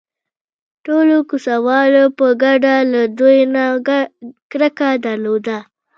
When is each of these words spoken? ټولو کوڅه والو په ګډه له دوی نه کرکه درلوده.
ټولو 0.85 1.17
کوڅه 1.29 1.55
والو 1.65 2.05
په 2.17 2.27
ګډه 2.43 2.75
له 2.93 3.01
دوی 3.19 3.39
نه 3.53 3.63
کرکه 4.51 4.89
درلوده. 5.05 5.57